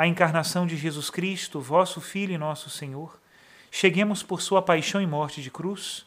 [0.00, 3.20] a encarnação de Jesus Cristo, vosso Filho e nosso Senhor,
[3.70, 6.06] cheguemos por sua paixão e morte de cruz,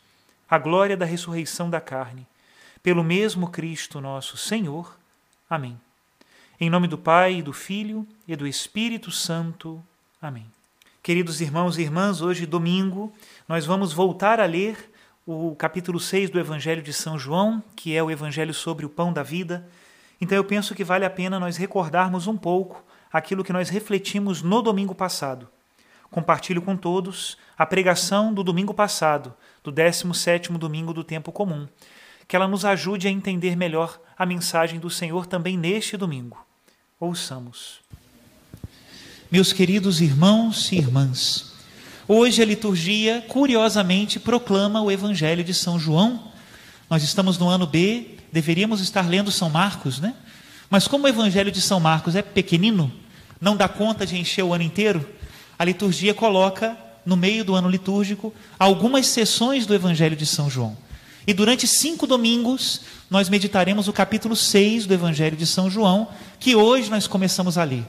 [0.49, 2.25] à glória da ressurreição da carne,
[2.81, 4.97] pelo mesmo Cristo nosso Senhor.
[5.47, 5.79] Amém.
[6.59, 9.79] Em nome do Pai, do Filho e do Espírito Santo.
[10.19, 10.47] Amém.
[11.03, 13.13] Queridos irmãos e irmãs, hoje, domingo,
[13.47, 14.91] nós vamos voltar a ler
[15.23, 19.13] o capítulo 6 do Evangelho de São João, que é o Evangelho sobre o pão
[19.13, 19.69] da vida.
[20.19, 22.83] Então eu penso que vale a pena nós recordarmos um pouco
[23.13, 25.47] aquilo que nós refletimos no domingo passado.
[26.09, 29.33] Compartilho com todos a pregação do domingo passado,
[29.63, 31.67] do 17º domingo do tempo comum,
[32.27, 36.43] que ela nos ajude a entender melhor a mensagem do Senhor também neste domingo.
[36.99, 37.81] Ouçamos.
[39.31, 41.53] Meus queridos irmãos e irmãs,
[42.07, 46.31] hoje a liturgia curiosamente proclama o Evangelho de São João.
[46.89, 50.15] Nós estamos no ano B, deveríamos estar lendo São Marcos, né?
[50.69, 52.91] Mas como o Evangelho de São Marcos é pequenino,
[53.43, 55.05] não dá conta de encher o ano inteiro,
[55.59, 60.77] a liturgia coloca no meio do ano litúrgico algumas sessões do Evangelho de São João.
[61.27, 66.07] E durante cinco domingos nós meditaremos o capítulo 6 do Evangelho de São João,
[66.39, 67.83] que hoje nós começamos a ler.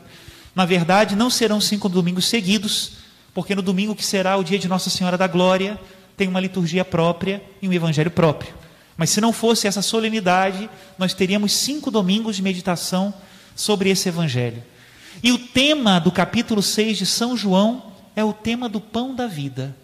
[0.56, 2.94] Na verdade, não serão cinco domingos seguidos,
[3.32, 5.78] porque no domingo que será o dia de Nossa Senhora da Glória,
[6.16, 8.52] tem uma liturgia própria e um evangelho próprio.
[8.96, 13.14] Mas se não fosse essa solenidade, nós teríamos cinco domingos de meditação
[13.54, 14.73] sobre esse evangelho.
[15.22, 19.26] E o tema do capítulo 6 de São João é o tema do pão da
[19.26, 19.74] vida.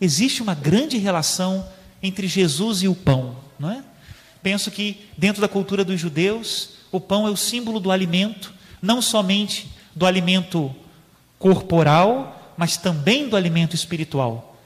[0.00, 1.66] Existe uma grande relação
[2.02, 3.82] entre Jesus e o pão, não é?
[4.42, 9.02] Penso que dentro da cultura dos judeus, o pão é o símbolo do alimento, não
[9.02, 10.74] somente do alimento
[11.38, 14.56] corporal, mas também do alimento espiritual.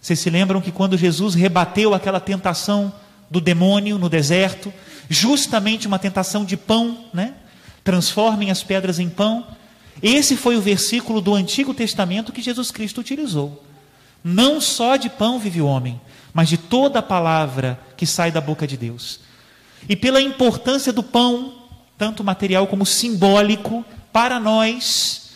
[0.00, 2.92] Vocês se lembram que quando Jesus rebateu aquela tentação
[3.30, 4.72] do demônio no deserto,
[5.08, 7.34] justamente uma tentação de pão, né?
[7.84, 9.46] Transformem as pedras em pão.
[10.02, 13.62] Esse foi o versículo do Antigo Testamento que Jesus Cristo utilizou.
[14.24, 16.00] Não só de pão vive o homem,
[16.32, 19.20] mas de toda a palavra que sai da boca de Deus.
[19.88, 21.54] E pela importância do pão,
[21.98, 25.30] tanto material como simbólico, para nós,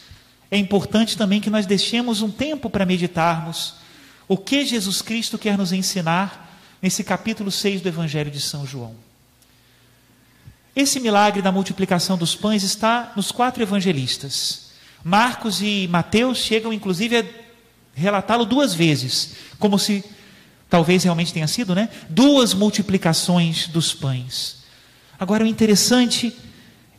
[0.51, 3.75] é importante também que nós deixemos um tempo para meditarmos
[4.27, 9.08] o que Jesus Cristo quer nos ensinar nesse capítulo 6 do Evangelho de São João.
[10.79, 14.71] Esse milagre da multiplicação dos pães está nos quatro evangelistas.
[15.03, 17.25] Marcos e Mateus chegam, inclusive, a
[17.95, 20.05] relatá-lo duas vezes, como se
[20.71, 21.89] talvez realmente tenha sido, né?
[22.09, 24.59] Duas multiplicações dos pães.
[25.19, 26.33] Agora, o interessante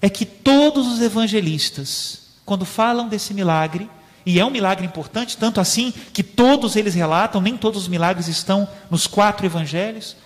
[0.01, 3.89] é que todos os evangelistas, quando falam desse milagre,
[4.25, 8.27] e é um milagre importante, tanto assim que todos eles relatam, nem todos os milagres
[8.27, 10.18] estão nos quatro evangelhos,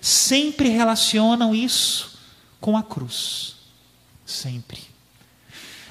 [0.00, 2.15] sempre relacionam isso
[2.60, 3.56] com a cruz.
[4.24, 4.80] Sempre.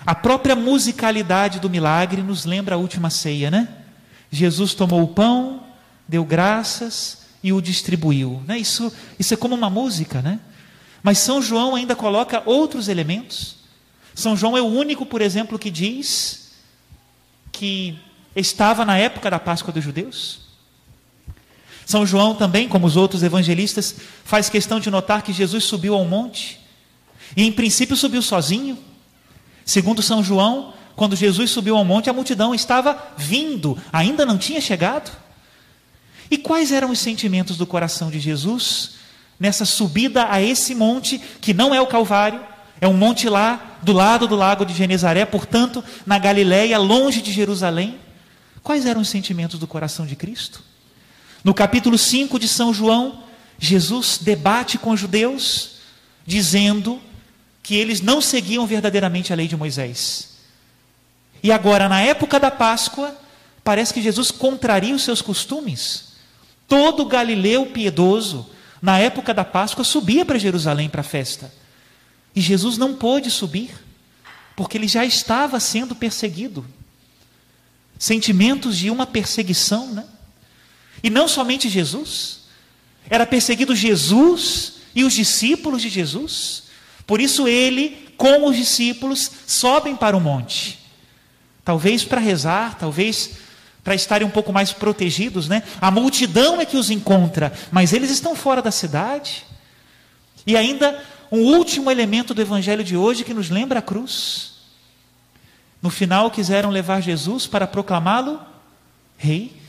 [0.06, 3.68] A própria musicalidade do milagre nos lembra a última ceia, né?
[4.30, 5.64] Jesus tomou o pão,
[6.08, 8.44] deu graças e o distribuiu.
[8.46, 8.58] Né?
[8.58, 10.40] Isso, isso é como uma música, né?
[11.02, 13.58] Mas São João ainda coloca outros elementos.
[14.14, 16.52] São João é o único, por exemplo, que diz
[17.52, 18.00] que
[18.36, 20.45] estava na época da Páscoa dos judeus.
[21.86, 26.04] São João também, como os outros evangelistas, faz questão de notar que Jesus subiu ao
[26.04, 26.60] monte
[27.38, 28.78] e, em princípio, subiu sozinho.
[29.64, 34.60] Segundo São João, quando Jesus subiu ao monte, a multidão estava vindo, ainda não tinha
[34.60, 35.12] chegado.
[36.30, 38.92] E quais eram os sentimentos do coração de Jesus
[39.40, 42.42] nessa subida a esse monte, que não é o Calvário,
[42.82, 47.32] é um monte lá do lado do lago de Genezaré, portanto, na Galiléia, longe de
[47.32, 48.00] Jerusalém?
[48.64, 50.64] Quais eram os sentimentos do coração de Cristo?
[51.46, 53.22] No capítulo 5 de São João,
[53.60, 55.74] Jesus debate com os judeus,
[56.26, 57.00] dizendo
[57.62, 60.38] que eles não seguiam verdadeiramente a lei de Moisés.
[61.44, 63.16] E agora, na época da Páscoa,
[63.64, 66.14] parece que Jesus contraria os seus costumes.
[66.68, 68.50] Todo galileu piedoso,
[68.82, 71.54] na época da Páscoa, subia para Jerusalém para a festa.
[72.36, 73.70] E Jesus não pôde subir,
[74.56, 76.66] porque ele já estava sendo perseguido.
[78.00, 80.06] Sentimentos de uma perseguição, né?
[81.06, 82.40] E não somente Jesus,
[83.08, 86.64] era perseguido Jesus e os discípulos de Jesus.
[87.06, 90.80] Por isso ele, com os discípulos, sobem para o monte.
[91.64, 93.34] Talvez para rezar, talvez
[93.84, 95.62] para estarem um pouco mais protegidos, né?
[95.80, 99.46] A multidão é que os encontra, mas eles estão fora da cidade.
[100.48, 104.54] E ainda um último elemento do evangelho de hoje que nos lembra a cruz.
[105.84, 108.42] No final quiseram levar Jesus para proclamá-lo
[109.20, 109.65] rei.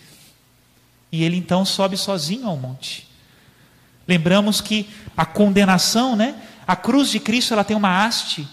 [1.10, 3.08] E ele então sobe sozinho ao monte.
[4.06, 6.34] Lembramos que a condenação, né?
[6.66, 8.46] A cruz de Cristo, ela tem uma haste,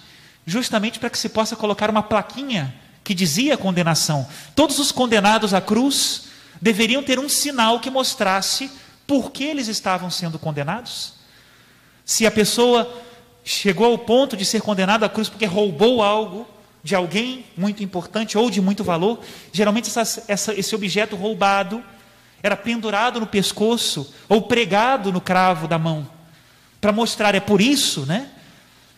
[0.46, 2.74] justamente para que se possa colocar uma plaquinha
[3.04, 4.28] que dizia condenação.
[4.56, 6.26] Todos os condenados à cruz
[6.62, 8.72] deveriam ter um sinal que mostrasse
[9.06, 11.14] por que eles estavam sendo condenados.
[12.06, 12.92] Se a pessoa
[13.44, 16.48] chegou ao ponto de ser condenada à cruz porque roubou algo
[16.84, 19.20] de alguém muito importante ou de muito valor,
[19.52, 21.84] geralmente essa, essa, esse objeto roubado
[22.44, 26.07] era pendurado no pescoço ou pregado no cravo da mão,
[26.80, 28.30] para mostrar, é por isso, né?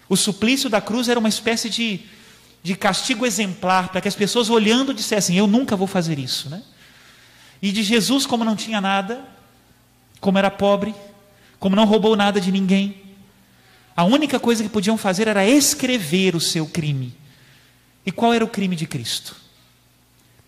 [0.09, 2.03] O suplício da cruz era uma espécie de
[2.65, 6.50] de castigo exemplar, para que as pessoas olhando dissessem: Eu nunca vou fazer isso.
[6.50, 6.63] Né?
[7.62, 9.24] E de Jesus, como não tinha nada,
[10.19, 10.95] como era pobre,
[11.59, 13.03] como não roubou nada de ninguém,
[13.95, 17.15] a única coisa que podiam fazer era escrever o seu crime.
[18.03, 19.36] E qual era o crime de Cristo?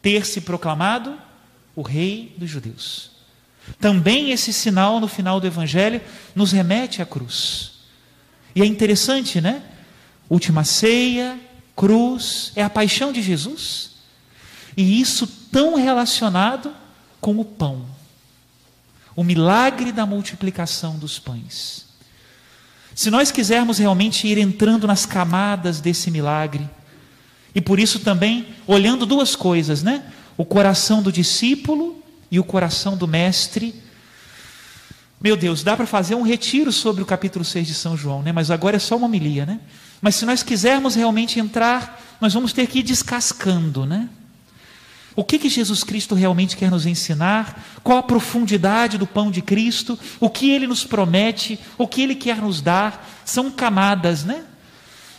[0.02, 1.20] Ter se proclamado
[1.78, 3.12] o Rei dos Judeus.
[3.80, 6.02] Também esse sinal no final do Evangelho
[6.34, 7.74] nos remete à cruz.
[8.56, 9.62] E é interessante, né?
[10.28, 11.40] Última ceia,
[11.76, 13.92] cruz, é a paixão de Jesus.
[14.76, 16.74] E isso tão relacionado
[17.22, 17.86] com o pão.
[19.16, 21.86] O milagre da multiplicação dos pães.
[22.96, 26.68] Se nós quisermos realmente ir entrando nas camadas desse milagre,
[27.54, 30.04] e por isso também olhando duas coisas, né?
[30.38, 33.74] O coração do discípulo e o coração do mestre.
[35.20, 38.32] Meu Deus, dá para fazer um retiro sobre o capítulo 6 de São João, né?
[38.32, 39.60] Mas agora é só uma homilia, né?
[40.00, 44.10] Mas se nós quisermos realmente entrar, nós vamos ter que ir descascando, né?
[45.16, 47.66] O que, que Jesus Cristo realmente quer nos ensinar?
[47.84, 49.98] Qual a profundidade do pão de Cristo?
[50.20, 51.60] O que ele nos promete?
[51.76, 53.04] O que ele quer nos dar?
[53.26, 54.44] São camadas, né?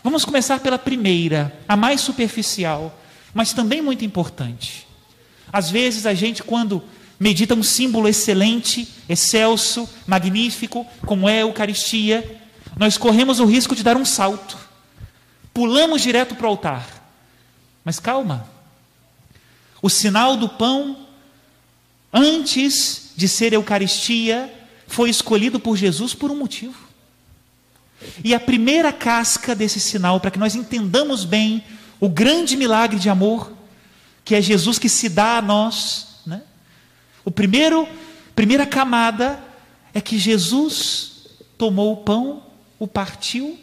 [0.04, 3.02] Vamos começar pela primeira, a mais superficial,
[3.34, 4.87] mas também muito importante.
[5.52, 6.82] Às vezes a gente, quando
[7.18, 12.40] medita um símbolo excelente, excelso, magnífico, como é a Eucaristia,
[12.76, 14.68] nós corremos o risco de dar um salto
[15.58, 16.86] pulamos direto para o altar.
[17.84, 18.48] Mas calma.
[19.82, 20.96] O sinal do pão,
[22.12, 24.54] antes de ser Eucaristia,
[24.86, 26.78] foi escolhido por Jesus por um motivo.
[28.22, 31.64] E a primeira casca desse sinal, para que nós entendamos bem
[31.98, 33.52] o grande milagre de amor,
[34.28, 36.42] que é Jesus que se dá a nós, né?
[37.24, 37.88] O primeiro,
[38.36, 39.42] primeira camada
[39.94, 42.42] é que Jesus tomou o pão,
[42.78, 43.58] o partiu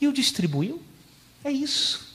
[0.00, 0.82] e o distribuiu.
[1.44, 2.08] É isso.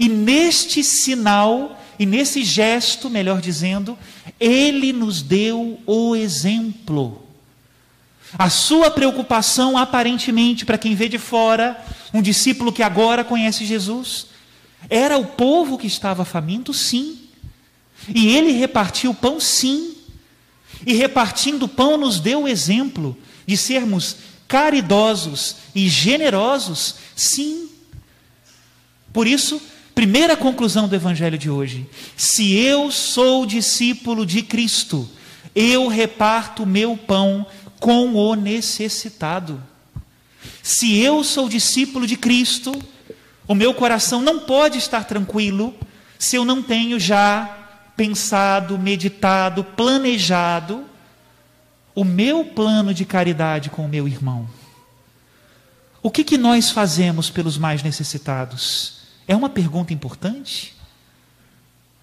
[0.00, 3.96] E neste sinal, e nesse gesto, melhor dizendo,
[4.40, 7.24] ele nos deu o exemplo.
[8.36, 11.80] A sua preocupação, aparentemente, para quem vê de fora,
[12.12, 14.33] um discípulo que agora conhece Jesus,
[14.88, 17.18] era o povo que estava faminto, sim.
[18.14, 19.94] E ele repartiu o pão, sim.
[20.86, 27.68] E repartindo o pão, nos deu o exemplo de sermos caridosos e generosos, sim.
[29.12, 29.60] Por isso,
[29.94, 35.08] primeira conclusão do evangelho de hoje: se eu sou discípulo de Cristo,
[35.54, 37.46] eu reparto meu pão
[37.78, 39.62] com o necessitado.
[40.62, 42.72] Se eu sou discípulo de Cristo,
[43.46, 45.74] o meu coração não pode estar tranquilo
[46.18, 47.58] se eu não tenho já
[47.96, 50.84] pensado, meditado, planejado
[51.94, 54.48] o meu plano de caridade com o meu irmão.
[56.02, 58.98] O que, que nós fazemos pelos mais necessitados?
[59.28, 60.74] É uma pergunta importante.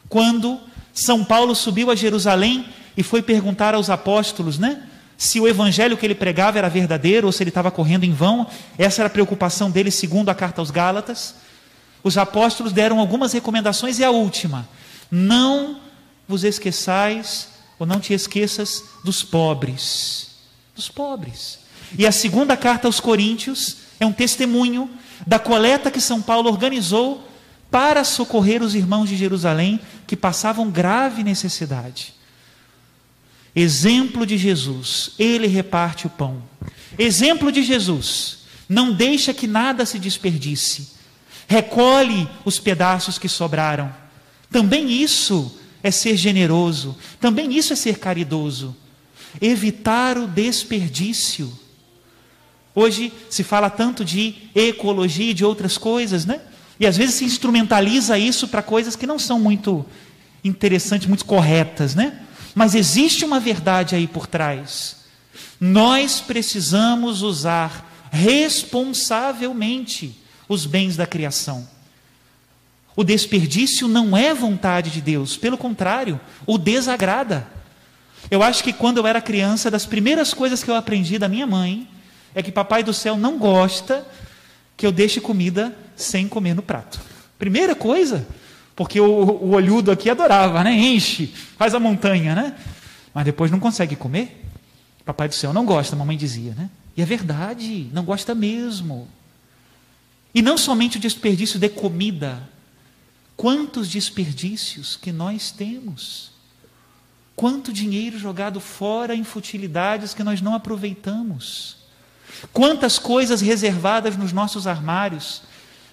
[0.08, 0.60] Quando
[0.94, 4.88] São Paulo subiu a Jerusalém e foi perguntar aos apóstolos, né?
[5.22, 8.48] Se o evangelho que ele pregava era verdadeiro ou se ele estava correndo em vão,
[8.75, 11.36] essa era a preocupação dele, segundo a carta aos Gálatas.
[12.04, 14.68] Os apóstolos deram algumas recomendações e a última:
[15.12, 15.80] não
[16.28, 20.30] vos esqueçais ou não te esqueças dos pobres.
[20.75, 21.60] Dos pobres.
[21.96, 24.90] E a segunda carta aos Coríntios é um testemunho
[25.28, 27.24] da coleta que São Paulo organizou
[27.70, 32.20] para socorrer os irmãos de Jerusalém que passavam grave necessidade.
[33.55, 36.41] Exemplo de Jesus, ele reparte o pão.
[36.98, 40.89] Exemplo de Jesus, não deixa que nada se desperdice.
[41.48, 43.93] Recolhe os pedaços que sobraram.
[44.50, 48.75] Também isso é ser generoso, também isso é ser caridoso.
[49.41, 51.51] Evitar o desperdício.
[52.74, 56.39] Hoje se fala tanto de ecologia e de outras coisas, né?
[56.79, 59.86] E às vezes se instrumentaliza isso para coisas que não são muito
[60.43, 62.17] interessantes, muito corretas, né?
[62.53, 64.98] Mas existe uma verdade aí por trás.
[65.60, 71.67] Nós precisamos usar responsavelmente os bens da criação.
[72.96, 77.48] O desperdício não é vontade de Deus, pelo contrário, o desagrada.
[78.29, 81.48] Eu acho que quando eu era criança, das primeiras coisas que eu aprendi da minha
[81.48, 81.88] mãe
[82.36, 84.05] é que Papai do céu não gosta
[84.75, 87.00] que eu deixe comida sem comer no prato.
[87.39, 88.27] Primeira coisa,
[88.75, 90.74] porque o, o olhudo aqui adorava, né?
[90.74, 92.56] Enche, faz a montanha, né?
[93.13, 94.46] Mas depois não consegue comer.
[95.06, 96.70] Papai do céu não gosta, mamãe dizia, né?
[96.96, 99.08] E é verdade, não gosta mesmo.
[100.34, 102.50] E não somente o desperdício de comida,
[103.36, 106.32] quantos desperdícios que nós temos.
[107.36, 111.78] Quanto dinheiro jogado fora em futilidades que nós não aproveitamos.
[112.54, 115.42] Quantas coisas reservadas nos nossos armários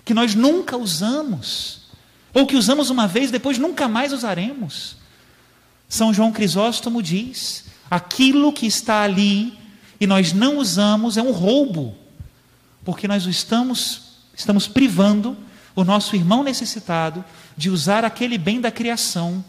[0.04, 1.87] que nós nunca usamos,
[2.32, 4.96] ou que usamos uma vez, depois nunca mais usaremos.
[5.88, 9.56] São João Crisóstomo diz: aquilo que está ali
[10.00, 11.96] e nós não usamos é um roubo,
[12.84, 14.02] porque nós estamos,
[14.34, 15.36] estamos privando
[15.74, 17.24] o nosso irmão necessitado
[17.56, 19.44] de usar aquele bem da criação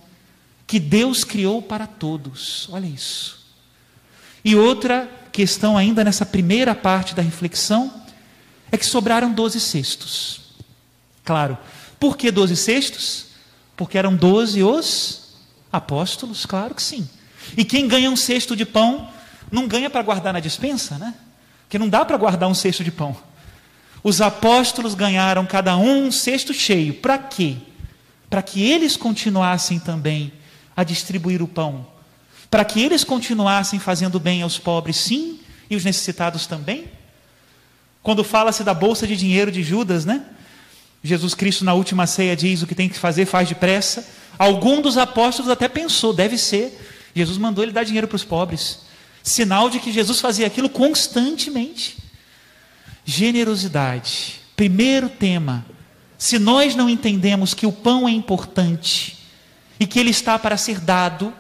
[0.65, 2.67] que Deus criou para todos.
[2.71, 3.39] Olha isso.
[4.45, 7.93] E outra questão, ainda nessa primeira parte da reflexão,
[8.71, 10.41] é que sobraram doze cestos.
[11.24, 11.57] Claro,
[12.00, 13.27] por que doze cestos?
[13.75, 15.36] Porque eram doze os
[15.72, 17.08] apóstolos, claro que sim.
[17.58, 19.10] E quem ganha um cesto de pão,
[19.51, 21.13] não ganha para guardar na dispensa, né?
[21.63, 23.15] Porque não dá para guardar um cesto de pão.
[24.03, 26.94] Os apóstolos ganharam cada um um cesto cheio.
[26.96, 27.58] Para quê?
[28.29, 30.32] Para que eles continuassem também
[30.75, 31.86] a distribuir o pão
[32.50, 35.39] para que eles continuassem fazendo bem aos pobres, sim,
[35.70, 36.86] e os necessitados também?
[38.01, 40.25] Quando fala-se da bolsa de dinheiro de Judas, né?
[41.03, 44.06] Jesus Cristo na última ceia diz o que tem que fazer, faz depressa.
[44.38, 46.77] Algum dos apóstolos até pensou, deve ser.
[47.15, 48.79] Jesus mandou ele dar dinheiro para os pobres.
[49.24, 51.98] Sinal de que Jesus fazia aquilo constantemente.
[53.06, 54.41] Generosidade.
[54.56, 55.65] Primeiro tema.
[56.18, 59.18] Se nós não entendemos que o pão é importante
[59.79, 61.34] e que ele está para ser dado,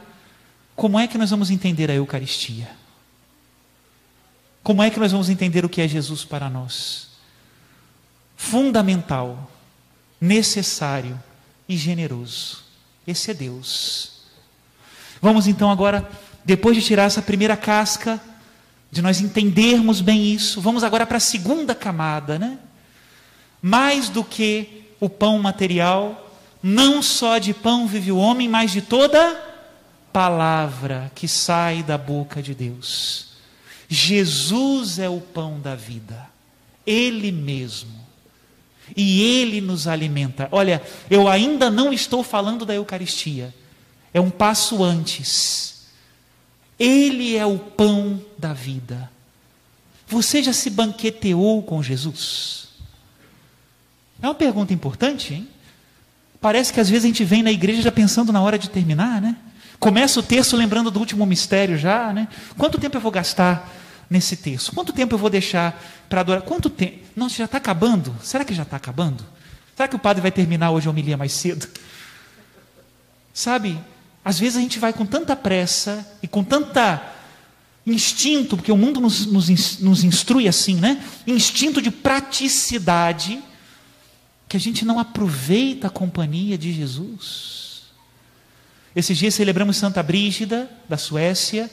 [0.75, 2.69] como é que nós vamos entender a Eucaristia?
[4.63, 7.08] Como é que nós vamos entender o que é Jesus para nós?
[8.41, 9.51] Fundamental,
[10.19, 11.21] necessário
[11.67, 12.63] e generoso.
[13.05, 14.21] Esse é Deus.
[15.21, 16.09] Vamos então agora,
[16.45, 18.19] depois de tirar essa primeira casca,
[18.89, 22.57] de nós entendermos bem isso, vamos agora para a segunda camada, né?
[23.61, 28.81] Mais do que o pão material, não só de pão vive o homem, mas de
[28.81, 29.35] toda
[30.13, 33.33] palavra que sai da boca de Deus.
[33.89, 36.25] Jesus é o pão da vida,
[36.87, 37.99] Ele mesmo.
[38.95, 40.47] E Ele nos alimenta.
[40.51, 43.53] Olha, eu ainda não estou falando da Eucaristia,
[44.13, 45.87] é um passo antes.
[46.77, 49.11] Ele é o pão da vida.
[50.07, 52.69] Você já se banqueteou com Jesus?
[54.21, 55.47] É uma pergunta importante, hein?
[56.41, 59.21] Parece que às vezes a gente vem na igreja já pensando na hora de terminar,
[59.21, 59.35] né?
[59.79, 62.27] Começa o texto lembrando do último mistério já, né?
[62.57, 63.69] Quanto tempo eu vou gastar
[64.09, 64.73] nesse texto?
[64.73, 66.41] Quanto tempo eu vou deixar para adorar?
[66.41, 66.97] Quanto tempo?
[67.15, 68.15] Nossa, já está acabando?
[68.23, 69.25] Será que já está acabando?
[69.75, 71.67] Será que o padre vai terminar hoje a homilia mais cedo?
[73.33, 73.79] Sabe,
[74.23, 77.15] às vezes a gente vai com tanta pressa e com tanta
[77.85, 81.03] instinto, porque o mundo nos, nos, nos instrui assim, né?
[81.25, 83.41] Instinto de praticidade,
[84.47, 87.83] que a gente não aproveita a companhia de Jesus.
[88.95, 91.69] Esses dias celebramos Santa Brígida, da Suécia,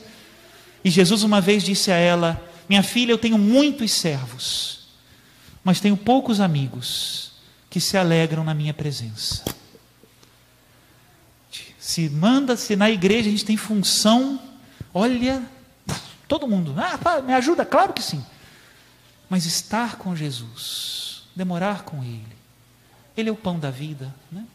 [0.87, 4.87] e Jesus uma vez disse a ela: Minha filha, eu tenho muitos servos,
[5.61, 7.33] mas tenho poucos amigos.
[7.69, 9.43] que se alegram na minha presença.
[11.77, 14.41] Se manda, se na igreja a gente tem função,
[14.93, 15.43] olha,
[16.29, 18.25] todo mundo, ah, me ajuda, claro que sim.
[19.29, 22.37] Mas estar com Jesus, demorar com Ele,
[23.17, 24.45] Ele é o pão da vida, né?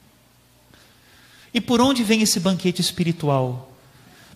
[1.52, 3.71] E por onde vem esse banquete espiritual?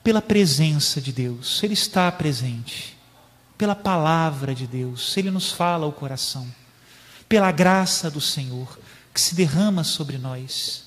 [0.06, 2.96] Pela presença de Deus, Ele está presente,
[3.58, 6.46] pela palavra de Deus, Ele nos fala ao coração,
[7.28, 8.78] pela graça do Senhor
[9.12, 10.84] que se derrama sobre nós.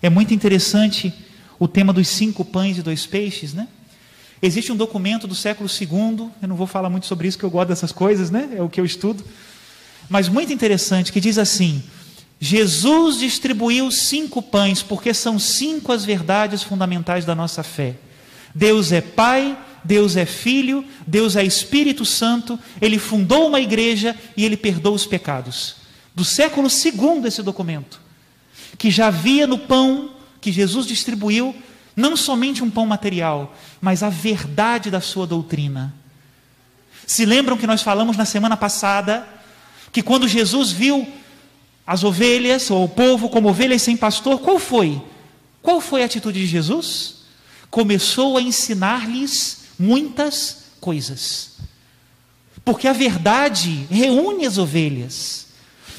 [0.00, 1.12] É muito interessante
[1.58, 3.68] o tema dos cinco pães e dois peixes, né?
[4.40, 7.50] Existe um documento do século II, eu não vou falar muito sobre isso, que eu
[7.50, 8.54] gosto dessas coisas, né?
[8.56, 9.22] É o que eu estudo.
[10.08, 11.84] Mas muito interessante, que diz assim:
[12.40, 17.96] Jesus distribuiu cinco pães, porque são cinco as verdades fundamentais da nossa fé.
[18.54, 24.44] Deus é Pai, Deus é Filho, Deus é Espírito Santo, Ele fundou uma igreja e
[24.44, 25.76] Ele perdoa os pecados.
[26.14, 28.00] Do século II esse documento
[28.78, 31.54] que já havia no pão que Jesus distribuiu
[31.96, 35.94] não somente um pão material, mas a verdade da sua doutrina.
[37.06, 39.26] Se lembram que nós falamos na semana passada
[39.92, 41.06] que quando Jesus viu
[41.86, 45.00] as ovelhas ou o povo como ovelhas sem pastor, qual foi?
[45.62, 47.23] Qual foi a atitude de Jesus?
[47.74, 51.56] Começou a ensinar-lhes muitas coisas.
[52.64, 55.48] Porque a verdade reúne as ovelhas.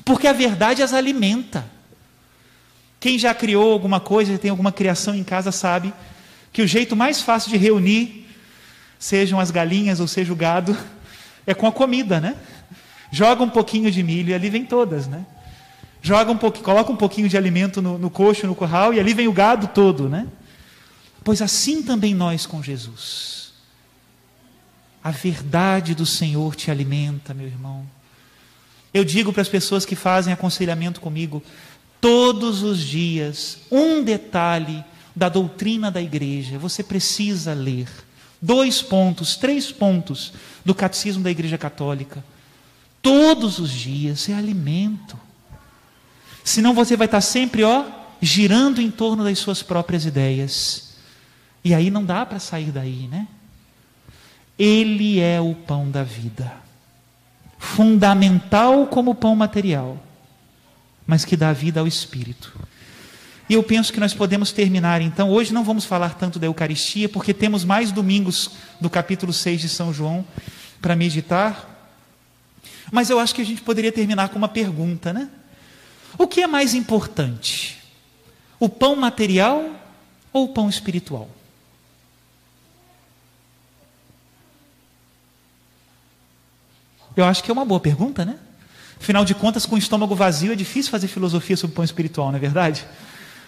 [0.06, 1.66] Porque a verdade as alimenta.
[2.98, 5.94] Quem já criou alguma coisa, tem alguma criação em casa, sabe
[6.54, 8.26] que o jeito mais fácil de reunir,
[8.98, 10.78] sejam as galinhas ou seja o gado,
[11.46, 12.38] é com a comida, né?
[13.12, 15.26] Joga um pouquinho de milho e ali vem todas, né?
[16.02, 19.14] Joga um pouquinho, coloca um pouquinho de alimento no, no coxo, no curral e ali
[19.14, 20.26] vem o gado todo, né?
[21.26, 23.52] Pois assim também nós com Jesus.
[25.04, 27.84] A verdade do Senhor te alimenta, meu irmão.
[28.94, 31.42] Eu digo para as pessoas que fazem aconselhamento comigo:
[32.00, 36.60] todos os dias um detalhe da doutrina da igreja.
[36.60, 37.88] Você precisa ler
[38.40, 40.32] dois pontos, três pontos
[40.64, 42.24] do catecismo da Igreja Católica.
[43.02, 45.20] Todos os dias é alimento.
[46.44, 47.84] Senão você vai estar sempre, ó,
[48.22, 50.86] girando em torno das suas próprias ideias.
[51.66, 53.28] E aí não dá para sair daí, né?
[54.58, 56.54] Ele é o pão da vida.
[57.58, 60.00] Fundamental como o pão material
[61.06, 62.54] mas que dá vida ao Espírito.
[63.48, 65.30] E eu penso que nós podemos terminar então.
[65.30, 68.52] Hoje não vamos falar tanto da Eucaristia, porque temos mais domingos
[68.82, 70.26] do capítulo 6 de São João
[70.82, 71.94] para meditar.
[72.92, 75.30] Mas eu acho que a gente poderia terminar com uma pergunta, né?
[76.18, 77.78] O que é mais importante?
[78.60, 79.70] O pão material
[80.34, 81.30] ou o pão espiritual?
[87.16, 88.38] Eu acho que é uma boa pergunta, né?
[89.00, 92.38] Afinal de contas, com o estômago vazio é difícil fazer filosofia sobre pão espiritual, não
[92.38, 92.86] é verdade?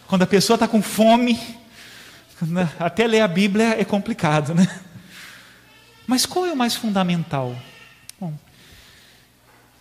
[0.08, 1.40] Quando a pessoa está com fome,
[2.42, 4.68] né, até ler a Bíblia é complicado, né?
[6.06, 7.56] Mas qual é o mais fundamental?
[8.20, 8.34] Bom,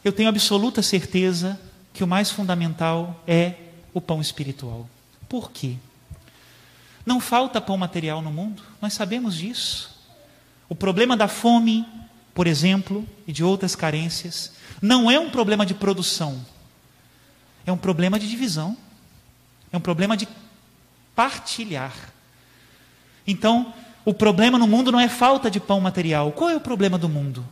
[0.05, 1.61] eu tenho absoluta certeza
[1.93, 3.55] que o mais fundamental é
[3.95, 4.89] o pão espiritual.
[5.29, 5.77] Por quê?
[7.05, 9.95] Não falta pão material no mundo, nós sabemos disso.
[10.69, 11.87] O problema da fome,
[12.37, 16.45] por exemplo, e de outras carências, não é um problema de produção,
[17.65, 18.77] é um problema de divisão,
[19.73, 20.29] é um problema de
[21.15, 21.95] partilhar.
[23.27, 23.73] Então,
[24.05, 26.31] o problema no mundo não é falta de pão material.
[26.31, 27.43] Qual é o problema do mundo?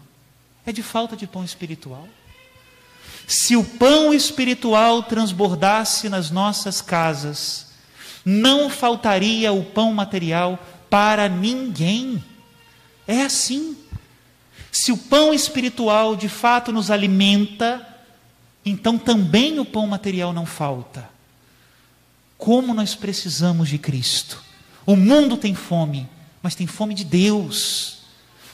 [0.66, 2.06] É de falta de pão espiritual.
[3.26, 7.68] Se o pão espiritual transbordasse nas nossas casas,
[8.22, 10.58] não faltaria o pão material
[10.90, 12.22] para ninguém.
[13.08, 13.78] É assim.
[14.74, 17.86] Se o pão espiritual de fato nos alimenta,
[18.66, 21.08] então também o pão material não falta.
[22.36, 24.42] Como nós precisamos de Cristo.
[24.84, 26.08] O mundo tem fome,
[26.42, 27.98] mas tem fome de Deus.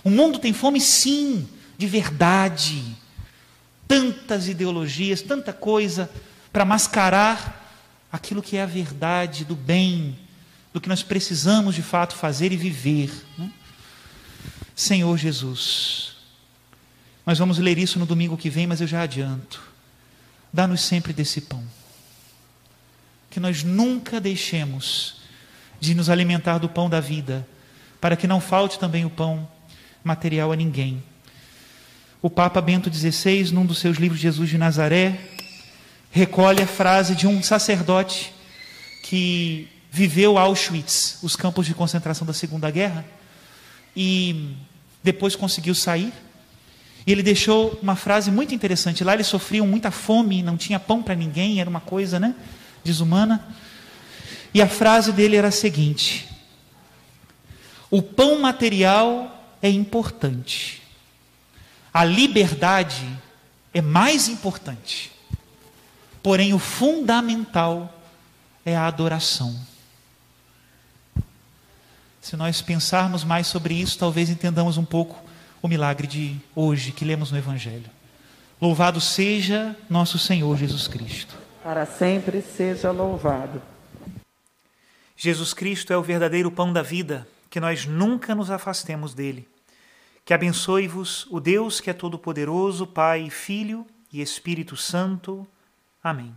[0.05, 2.85] O mundo tem fome, sim, de verdade.
[3.89, 6.11] Tantas ideologias, tanta coisa
[6.53, 7.75] para mascarar
[8.13, 10.19] aquilo que é a verdade do bem,
[10.71, 13.11] do que nós precisamos de fato fazer e viver.
[13.39, 13.51] Né?
[14.77, 16.10] Senhor Jesus,
[17.31, 19.63] nós vamos ler isso no domingo que vem, mas eu já adianto.
[20.53, 21.63] Dá-nos sempre desse pão.
[23.31, 25.21] Que nós nunca deixemos
[25.79, 27.47] de nos alimentar do pão da vida,
[28.01, 29.49] para que não falte também o pão
[30.03, 31.01] material a ninguém.
[32.21, 35.21] O Papa Bento XVI, num dos seus livros Jesus de Nazaré,
[36.11, 38.35] recolhe a frase de um sacerdote
[39.05, 43.05] que viveu Auschwitz, os campos de concentração da Segunda Guerra,
[43.95, 44.57] e
[45.01, 46.13] depois conseguiu sair
[47.07, 49.03] E ele deixou uma frase muito interessante.
[49.03, 52.35] Lá eles sofriam muita fome, não tinha pão para ninguém, era uma coisa, né,
[52.85, 53.47] desumana.
[54.53, 56.29] E a frase dele era a seguinte:
[57.91, 60.83] O pão material é importante.
[61.93, 63.07] A liberdade
[63.75, 65.11] é mais importante.
[66.23, 68.03] Porém, o fundamental
[68.65, 69.59] é a adoração.
[72.21, 75.30] Se nós pensarmos mais sobre isso, talvez entendamos um pouco
[75.63, 77.91] o milagre de hoje que lemos no Evangelho.
[78.61, 81.35] Louvado seja nosso Senhor Jesus Cristo.
[81.63, 83.63] Para sempre seja louvado.
[85.17, 89.47] Jesus Cristo é o verdadeiro pão da vida, que nós nunca nos afastemos dele.
[90.25, 95.47] Que abençoe-vos o Deus que é todo-poderoso, Pai, Filho e Espírito Santo.
[96.03, 96.35] Amém.